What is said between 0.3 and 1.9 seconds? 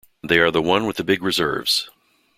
are the one with the big reserves.